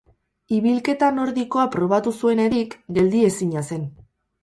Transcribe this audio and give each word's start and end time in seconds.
Ibilketa 0.55 1.09
nordikoa 1.19 1.67
probatu 1.77 2.17
zuenetik, 2.23 2.77
geldiezina 2.99 3.69
zen. 3.73 3.89